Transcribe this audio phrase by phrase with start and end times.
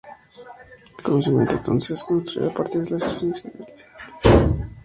[0.97, 4.67] El conocimiento entonces es construido a partir de las experiencias individuales.